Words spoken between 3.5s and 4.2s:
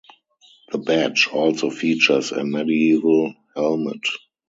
helmet.